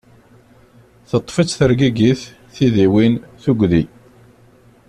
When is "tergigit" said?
1.57-2.21